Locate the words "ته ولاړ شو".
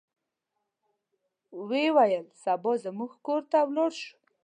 3.51-4.13